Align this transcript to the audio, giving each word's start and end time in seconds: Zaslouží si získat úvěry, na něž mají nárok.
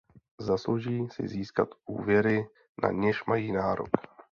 Zaslouží 0.39 1.07
si 1.09 1.27
získat 1.27 1.69
úvěry, 1.85 2.47
na 2.83 2.91
něž 2.91 3.25
mají 3.25 3.51
nárok. 3.51 3.89